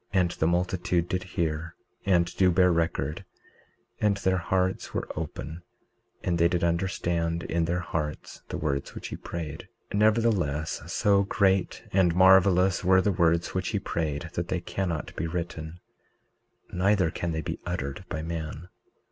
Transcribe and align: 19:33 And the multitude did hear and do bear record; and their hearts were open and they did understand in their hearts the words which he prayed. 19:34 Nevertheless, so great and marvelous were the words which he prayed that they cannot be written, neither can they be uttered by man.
19:33 0.15 0.19
And 0.21 0.31
the 0.31 0.47
multitude 0.47 1.09
did 1.09 1.23
hear 1.23 1.75
and 2.07 2.35
do 2.35 2.49
bear 2.49 2.71
record; 2.73 3.23
and 3.99 4.17
their 4.17 4.39
hearts 4.39 4.95
were 4.95 5.07
open 5.15 5.61
and 6.23 6.39
they 6.39 6.47
did 6.47 6.63
understand 6.63 7.43
in 7.43 7.65
their 7.65 7.81
hearts 7.81 8.41
the 8.49 8.57
words 8.57 8.95
which 8.95 9.09
he 9.09 9.15
prayed. 9.15 9.67
19:34 9.91 9.99
Nevertheless, 9.99 10.81
so 10.91 11.21
great 11.21 11.83
and 11.93 12.15
marvelous 12.15 12.83
were 12.83 12.99
the 13.03 13.11
words 13.11 13.53
which 13.53 13.67
he 13.67 13.79
prayed 13.79 14.31
that 14.33 14.47
they 14.47 14.59
cannot 14.61 15.15
be 15.15 15.27
written, 15.27 15.79
neither 16.73 17.11
can 17.11 17.31
they 17.31 17.41
be 17.43 17.59
uttered 17.67 18.03
by 18.09 18.23
man. 18.23 18.69